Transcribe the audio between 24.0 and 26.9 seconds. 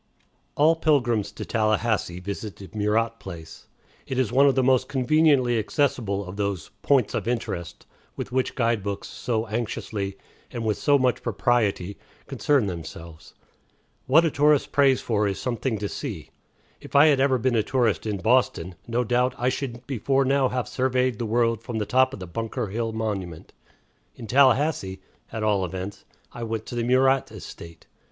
In Tallahassee, at all events, I went to the